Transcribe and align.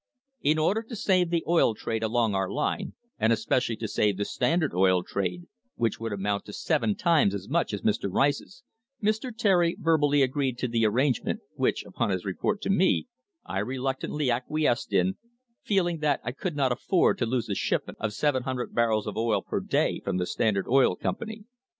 "In 0.41 0.57
order 0.57 0.81
to 0.81 0.95
save 0.95 1.29
the 1.29 1.43
oil 1.47 1.75
trade 1.75 2.01
along 2.01 2.33
our 2.33 2.49
line, 2.49 2.95
and 3.19 3.31
especially 3.31 3.75
to 3.75 3.87
save 3.87 4.17
the 4.17 4.25
Standard 4.25 4.73
Oil 4.73 5.03
trade, 5.03 5.45
which 5.75 5.99
would 5.99 6.11
amount 6.11 6.45
to 6.45 6.53
seven 6.53 6.95
times 6.95 7.35
as 7.35 7.47
much 7.47 7.71
as 7.71 7.83
Mr. 7.83 8.11
Rice's, 8.11 8.63
Mr. 8.99 9.29
Terry 9.37 9.77
verbally 9.79 10.23
agreed 10.23 10.57
to 10.57 10.67
the 10.67 10.87
arrangement, 10.87 11.41
which, 11.53 11.85
upon 11.85 12.09
his 12.09 12.25
report 12.25 12.63
to 12.63 12.71
me, 12.71 13.09
I 13.45 13.59
reluctantly 13.59 14.31
acquiesced 14.31 14.91
in, 14.91 15.17
feeling 15.61 15.99
that 15.99 16.19
I 16.23 16.31
could 16.31 16.55
not 16.55 16.71
afford 16.71 17.19
to 17.19 17.27
lose 17.27 17.45
the 17.45 17.53
shipment 17.53 17.99
of 18.01 18.11
700 18.13 18.73
barrels 18.73 19.05
of 19.05 19.17
oil 19.17 19.43
per 19.43 19.59
day 19.59 20.01
from 20.03 20.17
the 20.17 20.25
Standard 20.25 20.67
Oil 20.67 20.95
Company. 20.95 21.43